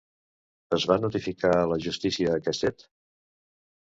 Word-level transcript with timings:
Es 0.77 0.85
va 0.91 0.95
notificar 1.03 1.51
a 1.57 1.67
la 1.71 1.77
justícia 1.83 2.31
aquest 2.39 2.65
fet? 2.67 2.87